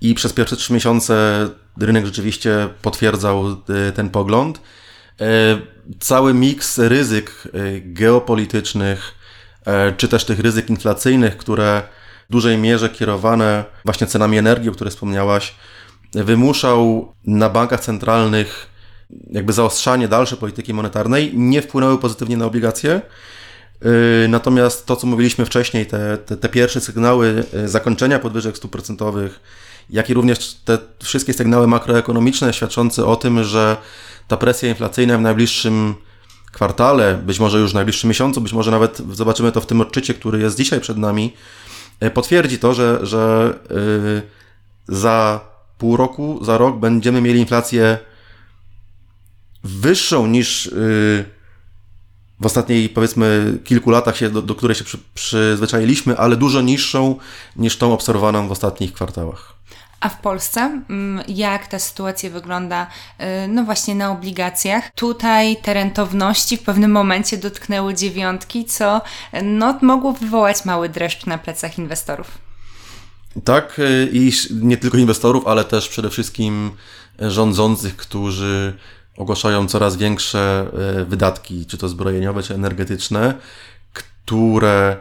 i 0.00 0.14
przez 0.14 0.32
pierwsze 0.32 0.56
trzy 0.56 0.72
miesiące 0.72 1.48
rynek 1.80 2.06
rzeczywiście 2.06 2.68
potwierdzał 2.82 3.46
y, 3.48 3.92
ten 3.92 4.10
pogląd. 4.10 4.60
Cały 6.00 6.34
miks 6.34 6.78
ryzyk 6.78 7.48
y, 7.54 7.82
geopolitycznych, 7.84 9.14
e, 9.66 9.92
czy 9.92 10.08
też 10.08 10.24
tych 10.24 10.40
ryzyk 10.40 10.70
inflacyjnych, 10.70 11.36
które 11.36 11.82
w 12.28 12.32
dużej 12.32 12.58
mierze 12.58 12.88
kierowane 12.88 13.64
właśnie 13.84 14.06
cenami 14.06 14.38
energii, 14.38 14.70
o 14.70 14.72
której 14.72 14.90
wspomniałaś, 14.90 15.54
wymuszał 16.14 17.12
na 17.24 17.48
bankach 17.48 17.80
centralnych 17.80 18.70
jakby 19.30 19.52
zaostrzanie 19.52 20.08
dalsze 20.08 20.36
polityki 20.36 20.74
monetarnej, 20.74 21.32
nie 21.34 21.62
wpłynęły 21.62 21.98
pozytywnie 21.98 22.36
na 22.36 22.46
obligacje. 22.46 23.00
Yy, 23.82 24.28
Natomiast 24.28 24.86
to, 24.86 24.96
co 24.96 25.06
mówiliśmy 25.06 25.46
wcześniej, 25.46 25.86
te, 25.86 26.18
te, 26.18 26.36
te 26.36 26.48
pierwsze 26.48 26.80
sygnały 26.80 27.44
yy, 27.52 27.68
zakończenia 27.68 28.18
podwyżek 28.18 28.56
stóp 28.56 28.72
procentowych, 28.72 29.40
jak 29.90 30.10
i 30.10 30.14
również 30.14 30.54
te 30.64 30.78
wszystkie 31.02 31.32
sygnały 31.32 31.66
makroekonomiczne 31.66 32.52
świadczące 32.52 33.06
o 33.06 33.16
tym, 33.16 33.44
że 33.44 33.76
ta 34.30 34.36
presja 34.36 34.68
inflacyjna 34.68 35.18
w 35.18 35.20
najbliższym 35.20 35.94
kwartale, 36.52 37.14
być 37.14 37.38
może 37.38 37.58
już 37.58 37.70
w 37.70 37.74
najbliższym 37.74 38.08
miesiącu, 38.08 38.40
być 38.40 38.52
może 38.52 38.70
nawet 38.70 39.02
zobaczymy 39.12 39.52
to 39.52 39.60
w 39.60 39.66
tym 39.66 39.80
odczycie, 39.80 40.14
który 40.14 40.38
jest 40.38 40.56
dzisiaj 40.56 40.80
przed 40.80 40.98
nami, 40.98 41.32
e, 42.00 42.10
potwierdzi 42.10 42.58
to, 42.58 42.74
że, 42.74 42.98
że 43.02 43.54
yy, 43.70 44.22
za 44.88 45.40
pół 45.78 45.96
roku, 45.96 46.44
za 46.44 46.58
rok 46.58 46.78
będziemy 46.78 47.20
mieli 47.20 47.40
inflację 47.40 47.98
wyższą 49.64 50.26
niż 50.26 50.66
yy, 50.66 51.24
w 52.40 52.46
ostatniej, 52.46 52.88
powiedzmy, 52.88 53.58
kilku 53.64 53.90
latach, 53.90 54.16
się, 54.16 54.30
do, 54.30 54.42
do 54.42 54.54
której 54.54 54.74
się 54.74 54.84
przy, 54.84 54.98
przyzwyczailiśmy, 55.14 56.18
ale 56.18 56.36
dużo 56.36 56.60
niższą 56.60 57.16
niż 57.56 57.76
tą 57.76 57.92
obserwowaną 57.92 58.48
w 58.48 58.52
ostatnich 58.52 58.92
kwartałach. 58.92 59.54
A 60.00 60.08
w 60.08 60.20
Polsce, 60.20 60.60
mm, 60.60 61.24
jak 61.28 61.66
ta 61.66 61.78
sytuacja 61.78 62.30
wygląda, 62.30 62.86
y, 63.44 63.48
no 63.48 63.64
właśnie 63.64 63.94
na 63.94 64.10
obligacjach? 64.10 64.90
Tutaj 64.94 65.56
te 65.56 65.74
rentowności 65.74 66.56
w 66.56 66.62
pewnym 66.62 66.90
momencie 66.90 67.38
dotknęły 67.38 67.94
dziewiątki, 67.94 68.64
co 68.64 69.00
no, 69.42 69.78
mogło 69.82 70.12
wywołać 70.12 70.64
mały 70.64 70.88
dreszcz 70.88 71.26
na 71.26 71.38
plecach 71.38 71.78
inwestorów. 71.78 72.38
Tak, 73.44 73.78
y, 73.78 74.08
i 74.12 74.32
nie 74.50 74.76
tylko 74.76 74.98
inwestorów, 74.98 75.46
ale 75.46 75.64
też 75.64 75.88
przede 75.88 76.10
wszystkim 76.10 76.70
rządzących, 77.18 77.96
którzy 77.96 78.76
ogłaszają 79.16 79.66
coraz 79.66 79.96
większe 79.96 80.66
y, 81.00 81.04
wydatki, 81.04 81.66
czy 81.66 81.78
to 81.78 81.88
zbrojeniowe, 81.88 82.42
czy 82.42 82.54
energetyczne, 82.54 83.34
które 83.92 84.96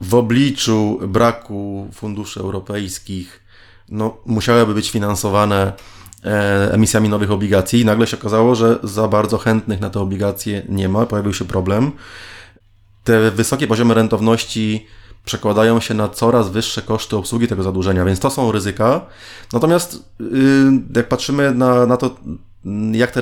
w 0.00 0.14
obliczu 0.14 1.00
braku 1.08 1.88
funduszy 1.92 2.40
europejskich 2.40 3.43
no, 3.88 4.16
musiałyby 4.26 4.74
być 4.74 4.90
finansowane 4.90 5.72
e, 6.24 6.72
emisjami 6.72 7.08
nowych 7.08 7.30
obligacji. 7.30 7.80
I 7.80 7.84
nagle 7.84 8.06
się 8.06 8.18
okazało, 8.18 8.54
że 8.54 8.78
za 8.82 9.08
bardzo 9.08 9.38
chętnych 9.38 9.80
na 9.80 9.90
te 9.90 10.00
obligacje 10.00 10.62
nie 10.68 10.88
ma, 10.88 11.06
pojawił 11.06 11.34
się 11.34 11.44
problem. 11.44 11.92
Te 13.04 13.30
wysokie 13.30 13.66
poziomy 13.66 13.94
rentowności 13.94 14.86
przekładają 15.24 15.80
się 15.80 15.94
na 15.94 16.08
coraz 16.08 16.48
wyższe 16.50 16.82
koszty 16.82 17.16
obsługi 17.16 17.48
tego 17.48 17.62
zadłużenia, 17.62 18.04
więc 18.04 18.20
to 18.20 18.30
są 18.30 18.52
ryzyka. 18.52 19.00
Natomiast 19.52 19.94
y, 20.20 20.24
jak 20.96 21.08
patrzymy 21.08 21.54
na, 21.54 21.86
na 21.86 21.96
to, 21.96 22.16
jak 22.92 23.10
te 23.10 23.20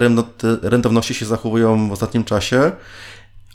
rentowności 0.62 1.14
się 1.14 1.26
zachowują 1.26 1.88
w 1.88 1.92
ostatnim 1.92 2.25
czasie 2.25 2.73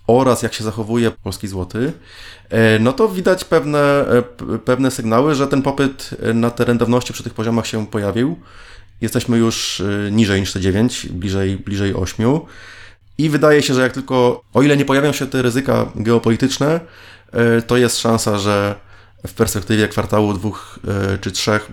oraz 0.08 0.42
jak 0.42 0.54
się 0.54 0.64
zachowuje 0.64 1.12
polski 1.12 1.48
złoty, 1.48 1.94
e, 2.50 2.80
no 2.80 2.94
to 2.94 3.10
widać 3.10 3.44
pewne, 3.44 3.80
e, 3.80 4.24
pewne 4.66 4.92
sygnały, 4.92 5.36
że 5.36 5.48
ten 5.48 5.62
popyt 5.62 6.10
na 6.34 6.52
te 6.52 6.66
rentowności 6.66 7.14
przy 7.14 7.24
tych 7.24 7.34
poziomach 7.34 7.68
się 7.68 7.88
pojawił. 7.88 8.40
Jesteśmy 9.02 9.38
już 9.38 9.82
e, 9.82 10.12
niżej 10.12 10.40
niż 10.40 10.54
te 10.54 10.62
9, 10.62 11.06
bliżej, 11.06 11.58
bliżej 11.58 11.94
8. 11.94 12.40
I 13.18 13.30
wydaje 13.30 13.62
się, 13.62 13.74
że 13.74 13.82
jak 13.82 13.94
tylko, 13.94 14.42
o 14.54 14.62
ile 14.62 14.78
nie 14.78 14.86
pojawią 14.86 15.12
się 15.12 15.28
te 15.28 15.42
ryzyka 15.42 15.92
geopolityczne, 15.96 16.80
to 17.68 17.78
jest 17.78 18.00
szansa, 18.00 18.38
że 18.38 18.76
w 19.28 19.34
perspektywie 19.34 19.88
kwartału 19.88 20.34
dwóch 20.34 20.80
czy 21.22 21.32
trzech 21.32 21.72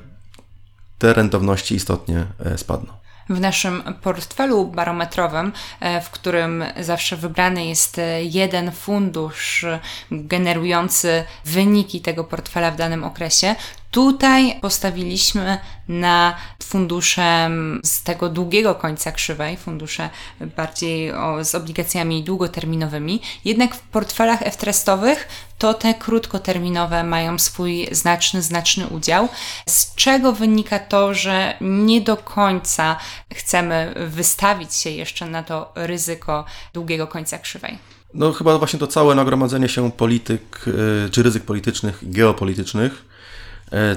te 0.99 1.15
rentowności 1.15 1.75
istotnie 1.75 2.27
spadną. 2.57 3.04
W 3.29 3.41
naszym 3.41 3.83
portfelu 4.03 4.67
barometrowym, 4.67 5.53
e, 5.81 6.01
w 6.01 6.11
którym 6.11 6.65
zawsze 6.81 7.17
wybrany 7.17 7.67
jest 7.67 7.99
e, 7.99 8.25
jeden 8.25 8.73
fundusz 8.73 9.67
generujący 10.11 11.25
wyniki 11.45 12.01
tego 12.01 12.25
portfela 12.25 12.71
w 12.71 12.77
danym 12.77 13.05
okresie, 13.05 13.55
Tutaj 13.95 14.61
postawiliśmy 14.61 15.59
na 15.89 16.37
fundusze 16.63 17.51
z 17.85 18.03
tego 18.03 18.29
długiego 18.29 18.75
końca 18.75 19.13
krzywej, 19.13 19.57
fundusze 19.57 20.11
bardziej 20.57 21.13
o, 21.13 21.45
z 21.45 21.55
obligacjami 21.55 22.23
długoterminowymi. 22.23 23.21
Jednak 23.45 23.75
w 23.75 23.81
portfelach 23.81 24.43
F-trestowych 24.43 25.29
to 25.59 25.75
te 25.75 25.95
krótkoterminowe 25.95 27.05
mają 27.05 27.39
swój 27.39 27.89
znaczny, 27.93 28.43
znaczny 28.43 28.87
udział, 28.87 29.29
z 29.69 29.95
czego 29.95 30.33
wynika 30.33 30.79
to, 30.79 31.15
że 31.15 31.57
nie 31.61 32.01
do 32.01 32.17
końca 32.17 32.97
chcemy 33.35 33.95
wystawić 34.09 34.75
się 34.75 34.91
jeszcze 34.91 35.27
na 35.27 35.43
to 35.43 35.73
ryzyko 35.75 36.45
długiego 36.73 37.07
końca 37.07 37.39
krzywej. 37.39 37.79
No 38.15 38.33
chyba 38.33 38.59
właśnie 38.59 38.79
to 38.79 38.87
całe 38.87 39.15
nagromadzenie 39.15 39.69
się 39.69 39.93
polityk, 39.93 40.65
y, 41.07 41.11
czy 41.11 41.23
ryzyk 41.23 41.43
politycznych 41.43 41.99
geopolitycznych, 42.03 43.14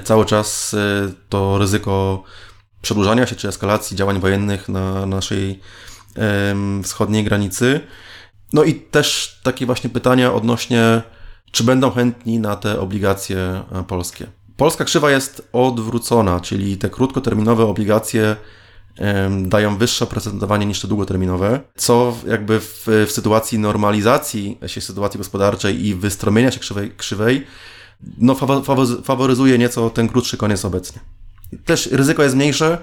cały 0.04 0.24
czas 0.24 0.74
e, 0.74 1.12
to 1.28 1.58
ryzyko 1.58 2.22
przedłużania 2.82 3.26
się 3.26 3.36
czy 3.36 3.48
eskalacji 3.48 3.96
działań 3.96 4.20
wojennych 4.20 4.68
na 4.68 5.06
naszej 5.06 5.60
wschodniej 6.82 7.24
granicy. 7.24 7.80
No 8.52 8.64
i 8.64 8.74
też 8.74 9.38
takie 9.42 9.66
właśnie 9.66 9.90
pytania 9.90 10.32
odnośnie, 10.32 11.02
czy 11.50 11.64
będą 11.64 11.90
chętni 11.90 12.38
na 12.38 12.56
te 12.56 12.80
obligacje 12.80 13.38
e, 13.38 13.84
polskie. 13.88 14.26
Polska 14.56 14.84
krzywa 14.84 15.10
jest 15.10 15.48
odwrócona, 15.52 16.40
czyli 16.40 16.76
te 16.76 16.90
krótkoterminowe 16.90 17.64
obligacje 17.64 18.36
dają 19.30 19.76
wyższe 19.76 20.04
oprocentowanie 20.04 20.66
niż 20.66 20.80
te 20.80 20.88
długoterminowe, 20.88 21.60
co 21.76 22.16
jakby 22.26 22.60
w, 22.60 22.86
w 23.06 23.10
sytuacji 23.10 23.58
normalizacji 23.58 24.58
się 24.66 24.80
sytuacji 24.80 25.18
gospodarczej 25.18 25.86
i 25.86 25.94
wystromienia 25.94 26.50
się 26.50 26.60
krzywej, 26.60 26.92
krzywej 26.96 27.46
no, 28.18 28.36
faworyzuje 29.04 29.58
nieco 29.58 29.90
ten 29.90 30.08
krótszy 30.08 30.36
koniec 30.36 30.64
obecnie. 30.64 31.00
Też 31.64 31.86
ryzyko 31.92 32.22
jest 32.22 32.36
mniejsze, 32.36 32.78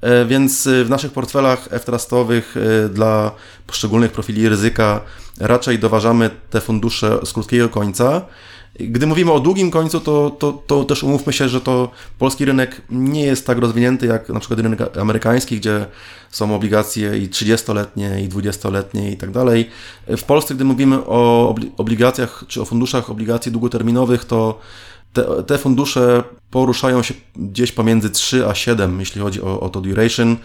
e, 0.00 0.24
więc 0.24 0.68
w 0.84 0.90
naszych 0.90 1.12
portfelach 1.12 1.68
F-trustowych 1.70 2.54
e, 2.56 2.88
dla 2.88 3.30
poszczególnych 3.66 4.12
profili 4.12 4.48
ryzyka 4.48 5.00
raczej 5.40 5.78
doważamy 5.78 6.30
te 6.50 6.60
fundusze 6.60 7.18
z 7.24 7.32
krótkiego 7.32 7.68
końca, 7.68 8.22
gdy 8.80 9.06
mówimy 9.06 9.32
o 9.32 9.40
długim 9.40 9.70
końcu, 9.70 10.00
to, 10.00 10.30
to, 10.30 10.62
to 10.66 10.84
też 10.84 11.02
umówmy 11.02 11.32
się, 11.32 11.48
że 11.48 11.60
to 11.60 11.90
polski 12.18 12.44
rynek 12.44 12.82
nie 12.90 13.22
jest 13.22 13.46
tak 13.46 13.58
rozwinięty 13.58 14.06
jak 14.06 14.28
na 14.28 14.40
przykład 14.40 14.60
rynek 14.60 14.98
amerykański, 14.98 15.56
gdzie 15.56 15.86
są 16.30 16.54
obligacje 16.54 17.18
i 17.18 17.28
30-letnie, 17.28 18.22
i 18.24 18.28
20-letnie 18.28 19.10
i 19.12 19.16
tak 19.16 19.30
dalej. 19.30 19.70
W 20.06 20.22
Polsce, 20.22 20.54
gdy 20.54 20.64
mówimy 20.64 21.06
o 21.06 21.54
obligacjach 21.76 22.44
czy 22.48 22.62
o 22.62 22.64
funduszach 22.64 23.10
obligacji 23.10 23.52
długoterminowych, 23.52 24.24
to 24.24 24.60
te, 25.12 25.42
te 25.42 25.58
fundusze 25.58 26.24
poruszają 26.50 27.02
się 27.02 27.14
gdzieś 27.36 27.72
pomiędzy 27.72 28.10
3 28.10 28.46
a 28.46 28.54
7, 28.54 29.00
jeśli 29.00 29.20
chodzi 29.20 29.42
o, 29.42 29.60
o 29.60 29.68
to 29.68 29.80
duration, 29.80 30.36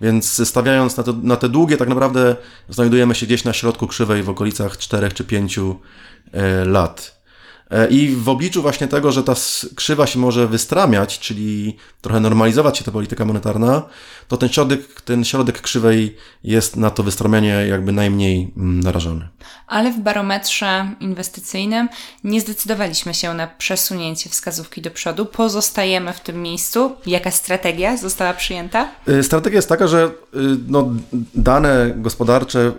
więc 0.00 0.48
stawiając 0.48 0.96
na, 0.96 1.02
to, 1.02 1.14
na 1.22 1.36
te 1.36 1.48
długie, 1.48 1.76
tak 1.76 1.88
naprawdę 1.88 2.36
znajdujemy 2.68 3.14
się 3.14 3.26
gdzieś 3.26 3.44
na 3.44 3.52
środku 3.52 3.86
krzywej 3.86 4.22
w 4.22 4.28
okolicach 4.28 4.78
4 4.78 5.12
czy 5.12 5.24
5 5.24 5.58
e, 5.58 6.64
lat. 6.64 7.23
E, 7.70 7.88
I 7.88 8.16
w 8.16 8.28
obliczu 8.28 8.62
właśnie 8.62 8.88
tego, 8.88 9.12
że 9.12 9.22
ta 9.22 9.34
krzywa 9.74 10.06
się 10.06 10.18
może 10.18 10.46
wystramiać, 10.48 11.18
czyli 11.18 11.76
trochę 12.00 12.20
normalizować 12.20 12.78
się 12.78 12.84
ta 12.84 12.90
polityka 12.90 13.24
monetarna, 13.24 13.82
to 14.28 14.36
ten 14.36 14.48
środek, 14.48 15.00
ten 15.00 15.24
środek 15.24 15.60
krzywej 15.60 16.16
jest 16.44 16.76
na 16.76 16.90
to 16.90 17.02
wystramianie 17.02 17.48
jakby 17.48 17.92
najmniej 17.92 18.52
mm, 18.56 18.80
narażony. 18.80 19.28
Ale 19.66 19.92
w 19.92 19.98
barometrze 19.98 20.94
inwestycyjnym 21.00 21.88
nie 22.24 22.40
zdecydowaliśmy 22.40 23.14
się 23.14 23.34
na 23.34 23.46
przesunięcie 23.46 24.30
wskazówki 24.30 24.82
do 24.82 24.90
przodu. 24.90 25.26
Pozostajemy 25.26 26.12
w 26.12 26.20
tym 26.20 26.42
miejscu. 26.42 26.96
Jaka 27.06 27.30
strategia 27.30 27.96
została 27.96 28.34
przyjęta? 28.34 28.88
E, 29.08 29.22
strategia 29.22 29.56
jest 29.56 29.68
taka, 29.68 29.86
że 29.86 30.04
e, 30.04 30.10
no, 30.68 30.90
dane 31.34 31.92
gospodarcze 31.96 32.72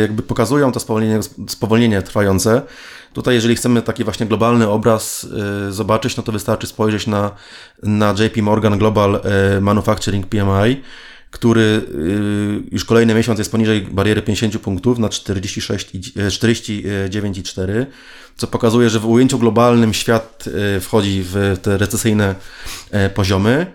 jakby 0.00 0.22
pokazują 0.22 0.72
to 0.72 0.80
spowolnienie, 0.80 1.20
spowolnienie 1.48 2.02
trwające. 2.02 2.62
Tutaj, 3.12 3.34
jeżeli 3.34 3.56
chcemy 3.56 3.82
taki 3.82 4.04
właśnie 4.04 4.26
globalny 4.26 4.68
obraz 4.68 5.26
y, 5.68 5.72
zobaczyć, 5.72 6.16
no 6.16 6.22
to 6.22 6.32
wystarczy 6.32 6.66
spojrzeć 6.66 7.06
na, 7.06 7.30
na 7.82 8.14
JP 8.18 8.42
Morgan 8.42 8.78
Global 8.78 9.20
y, 9.56 9.60
Manufacturing 9.60 10.26
PMI, 10.26 10.82
który 11.30 11.60
y, 11.60 11.82
już 12.72 12.84
kolejny 12.84 13.14
miesiąc 13.14 13.38
jest 13.38 13.50
poniżej 13.50 13.82
bariery 13.82 14.22
50 14.22 14.58
punktów 14.58 14.98
na 14.98 15.08
46 15.08 15.86
49,4, 16.16 17.86
co 18.36 18.46
pokazuje, 18.46 18.90
że 18.90 19.00
w 19.00 19.06
ujęciu 19.06 19.38
globalnym 19.38 19.94
świat 19.94 20.44
wchodzi 20.80 21.22
w 21.24 21.56
te 21.62 21.78
recesyjne 21.78 22.34
poziomy. 23.14 23.66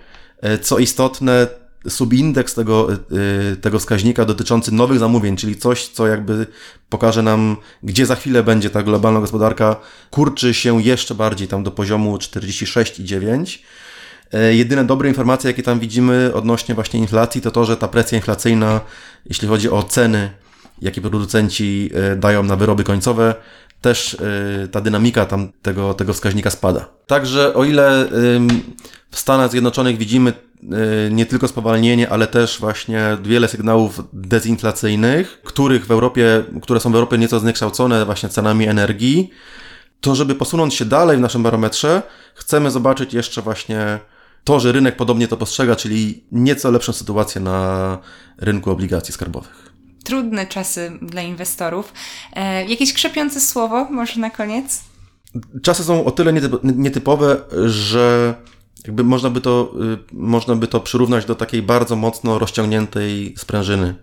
Co 0.62 0.80
istotne, 0.80 1.48
subindeks 1.90 2.54
tego, 2.54 2.88
y, 2.94 3.56
tego 3.56 3.80
wskaźnika 3.80 4.26
dotyczący 4.26 4.72
nowych 4.72 5.00
zamówień, 5.00 5.36
czyli 5.36 5.56
coś, 5.56 5.88
co 5.88 6.08
jakby 6.08 6.48
pokaże 6.90 7.24
nam, 7.24 7.58
gdzie 7.84 8.06
za 8.06 8.16
chwilę 8.16 8.44
będzie 8.44 8.70
ta 8.70 8.84
globalna 8.84 9.20
gospodarka, 9.20 9.76
kurczy 10.12 10.54
się 10.54 10.82
jeszcze 10.82 11.16
bardziej 11.16 11.48
tam 11.48 11.64
do 11.64 11.72
poziomu 11.72 12.18
46,9. 12.18 13.60
E, 14.34 14.56
jedyne 14.56 14.86
dobre 14.86 15.10
informacje, 15.10 15.50
jakie 15.50 15.64
tam 15.64 15.80
widzimy 15.80 16.32
odnośnie 16.34 16.76
właśnie 16.76 17.00
inflacji, 17.00 17.42
to 17.42 17.52
to, 17.52 17.66
że 17.66 17.78
ta 17.78 17.88
presja 17.88 18.18
inflacyjna, 18.18 18.82
jeśli 19.26 19.48
chodzi 19.48 19.70
o 19.70 19.84
ceny, 19.84 20.30
jakie 20.82 21.02
producenci 21.02 21.90
e, 21.94 22.16
dają 22.16 22.44
na 22.44 22.56
wyroby 22.56 22.84
końcowe, 22.84 23.36
też 23.82 24.18
e, 24.64 24.68
ta 24.68 24.82
dynamika 24.82 25.26
tam 25.26 25.52
tego, 25.62 25.94
tego 25.94 26.14
wskaźnika 26.14 26.50
spada. 26.50 26.90
Także 27.08 27.54
o 27.54 27.66
ile 27.66 28.10
w 29.12 29.20
Stanach 29.20 29.52
Zjednoczonych 29.52 29.98
widzimy 29.98 30.34
Y, 30.34 30.53
nie 31.12 31.26
tylko 31.26 31.48
spowalnienie, 31.48 32.10
ale 32.10 32.28
też 32.28 32.60
właśnie 32.60 33.18
wiele 33.24 33.48
sygnałów 33.48 34.02
dezinflacyjnych, 34.14 35.42
których 35.44 35.86
w 35.86 35.92
Europie, 35.92 36.44
które 36.62 36.80
są 36.80 36.92
w 36.92 36.96
Europie 36.96 37.18
nieco 37.18 37.40
zniekształcone 37.40 38.06
właśnie 38.06 38.30
cenami 38.30 38.68
energii, 38.68 39.30
to 40.02 40.16
żeby 40.16 40.36
posunąć 40.36 40.74
się 40.74 40.86
dalej 40.86 41.18
w 41.18 41.22
naszym 41.22 41.44
barometrze, 41.44 42.02
chcemy 42.36 42.72
zobaczyć 42.72 43.14
jeszcze 43.14 43.42
właśnie 43.42 44.00
to, 44.44 44.60
że 44.60 44.72
rynek 44.72 44.96
podobnie 44.96 45.28
to 45.28 45.38
postrzega, 45.38 45.76
czyli 45.76 46.24
nieco 46.32 46.72
lepszą 46.72 46.94
sytuację 46.94 47.42
na 47.42 47.98
rynku 48.38 48.72
obligacji 48.72 49.14
skarbowych. 49.14 49.74
Trudne 50.04 50.48
czasy 50.48 50.92
dla 51.02 51.22
inwestorów. 51.22 51.94
E, 52.34 52.66
jakieś 52.66 52.94
krzepiące 52.94 53.42
słowo 53.42 53.88
może 53.92 54.20
na 54.20 54.30
koniec? 54.30 54.80
Czasy 55.64 55.84
są 55.84 56.06
o 56.06 56.12
tyle 56.12 56.34
nietyp- 56.34 56.60
nietypowe, 56.76 57.42
że 57.66 58.34
jakby 58.88 59.04
można 59.04 59.30
by, 59.30 59.42
to, 59.42 59.74
y, 59.94 59.98
można 60.14 60.56
by 60.56 60.68
to 60.68 60.80
przyrównać 60.80 61.26
do 61.26 61.36
takiej 61.36 61.62
bardzo 61.62 61.96
mocno 61.96 62.40
rozciągniętej 62.40 63.34
sprężyny, 63.38 63.96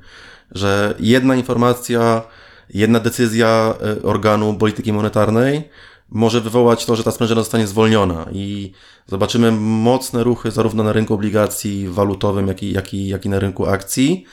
że 0.51 0.95
jedna 1.01 1.37
informacja, 1.37 2.23
jedna 2.71 3.01
decyzja 3.01 3.75
y, 3.99 4.03
organu 4.03 4.55
polityki 4.55 4.93
monetarnej 4.93 5.69
może 6.11 6.41
wywołać 6.41 6.87
to, 6.87 6.97
że 6.97 7.05
ta 7.05 7.11
sprężyna 7.11 7.41
zostanie 7.41 7.67
zwolniona 7.67 8.27
i 8.33 8.73
zobaczymy 9.07 9.53
mocne 9.61 10.25
ruchy 10.25 10.51
zarówno 10.51 10.85
na 10.85 10.93
rynku 10.93 11.15
obligacji 11.15 11.89
walutowym, 11.89 12.49
jak 12.49 12.63
i, 12.63 12.73
jak 12.73 12.95
i, 12.95 13.09
jak 13.09 13.25
i 13.25 13.29
na 13.29 13.39
rynku 13.39 13.67
akcji. 13.67 14.25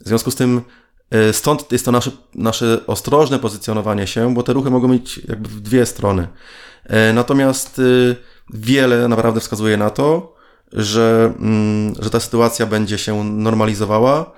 W 0.00 0.08
związku 0.08 0.30
z 0.30 0.34
tym 0.34 0.60
y, 1.14 1.32
stąd 1.32 1.72
jest 1.72 1.84
to 1.84 1.92
nasze, 1.92 2.10
nasze 2.34 2.86
ostrożne 2.86 3.38
pozycjonowanie 3.38 4.06
się, 4.06 4.34
bo 4.34 4.42
te 4.42 4.52
ruchy 4.52 4.70
mogą 4.70 4.88
mieć 4.88 5.18
jakby 5.28 5.48
w 5.48 5.60
dwie 5.60 5.86
strony. 5.86 6.28
Natomiast 7.14 7.80
wiele 8.50 9.08
naprawdę 9.08 9.40
wskazuje 9.40 9.76
na 9.76 9.90
to, 9.90 10.34
że, 10.72 11.34
mm, 11.38 11.94
że 11.98 12.10
ta 12.10 12.20
sytuacja 12.20 12.66
będzie 12.66 12.98
się 12.98 13.24
normalizowała. 13.24 14.32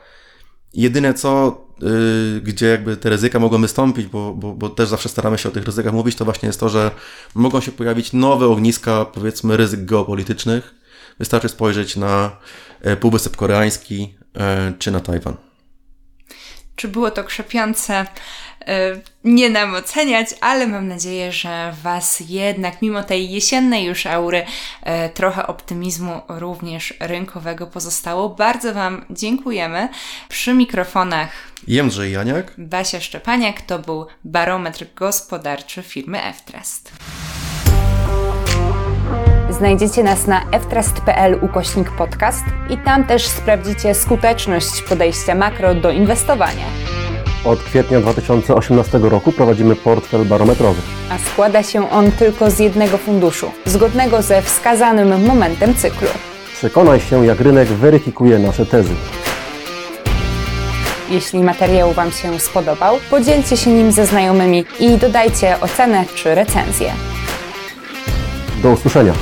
Jedyne 0.75 1.15
co, 1.15 1.61
y, 1.83 2.41
gdzie 2.41 2.67
jakby 2.67 2.97
te 2.97 3.11
ryzyka 3.11 3.39
mogą 3.39 3.61
wystąpić, 3.61 4.07
bo, 4.07 4.35
bo, 4.35 4.55
bo 4.55 4.69
też 4.69 4.89
zawsze 4.89 5.09
staramy 5.09 5.39
się 5.39 5.49
o 5.49 5.53
tych 5.53 5.65
ryzykach 5.65 5.93
mówić, 5.93 6.17
to 6.17 6.25
właśnie 6.25 6.47
jest 6.47 6.61
to, 6.61 6.69
że 6.69 6.91
mogą 7.35 7.61
się 7.61 7.73
pojawić 7.73 8.13
nowe 8.13 8.47
ogniska, 8.47 9.05
powiedzmy, 9.05 9.57
ryzyk 9.57 9.85
geopolitycznych. 9.85 10.75
Wystarczy 11.19 11.49
spojrzeć 11.49 11.97
na 11.97 12.37
e, 12.81 12.97
Półwysep 12.97 13.37
Koreański 13.37 14.15
e, 14.35 14.73
czy 14.79 14.91
na 14.91 15.01
Tajwan. 15.01 15.37
Czy 16.77 16.89
było 16.89 17.11
to 17.11 17.25
krzepiące? 17.25 18.07
E, 18.67 18.97
Nie 19.25 19.51
nam 19.51 19.75
oceniać, 19.75 20.29
ale 20.41 20.67
mam 20.67 20.89
nadzieję, 20.89 21.33
że 21.33 21.75
Was 21.83 22.23
jednak, 22.29 22.83
mimo 22.83 23.03
tej 23.03 23.31
jesiennej 23.31 23.85
już 23.85 24.07
aury, 24.07 24.45
e, 24.83 25.09
trochę 25.09 25.47
optymizmu 25.47 26.21
również 26.29 26.95
rynkowego 27.01 27.67
pozostało. 27.67 28.29
Bardzo 28.29 28.75
Wam 28.75 29.05
dziękujemy. 29.11 29.89
Przy 30.29 30.55
mikrofonach 30.55 31.31
Jędrzej 31.67 32.13
Janiak. 32.13 32.53
Basia 32.59 33.01
Szczepaniak 33.01 33.61
to 33.63 33.79
był 33.79 34.07
barometr 34.25 34.85
gospodarczy 34.95 35.83
firmy 35.83 36.23
F-Trust. 36.25 36.93
Znajdziecie 39.51 40.03
nas 40.03 40.27
na 40.27 40.41
ftrust.pl 40.61 41.39
ukośnik 41.43 41.91
podcast 41.91 42.45
i 42.71 42.79
tam 42.79 43.05
też 43.05 43.27
sprawdzicie 43.27 43.95
skuteczność 43.95 44.83
podejścia 44.83 45.35
makro 45.35 45.75
do 45.75 45.91
inwestowania. 45.91 46.65
Od 47.47 47.63
kwietnia 47.63 48.01
2018 48.01 48.99
roku 48.99 49.33
prowadzimy 49.33 49.77
portfel 49.77 50.25
barometrowy. 50.25 50.83
A 51.11 51.19
składa 51.19 51.63
się 51.63 51.91
on 51.91 52.13
tylko 52.13 52.51
z 52.51 52.59
jednego 52.59 52.99
funduszu, 52.99 53.51
zgodnego 53.67 54.23
ze 54.23 54.43
wskazanym 54.43 55.25
momentem 55.27 55.75
cyklu. 55.75 56.09
Przekonaj 56.55 57.01
się, 57.01 57.27
jak 57.27 57.41
rynek 57.41 57.69
weryfikuje 57.69 58.39
nasze 58.39 58.67
tezy. 58.67 58.95
Jeśli 61.11 61.43
materiał 61.43 61.93
Wam 61.93 62.11
się 62.13 62.41
spodobał, 62.41 62.99
podzielcie 63.11 63.57
się 63.57 63.71
nim 63.71 63.93
ze 63.93 64.07
znajomymi 64.07 64.65
i 64.81 64.99
dodajcie 64.99 65.61
ocenę 65.61 66.05
czy 66.15 66.35
recenzję. 66.35 66.93
Do 68.63 68.71
usłyszenia. 68.71 69.13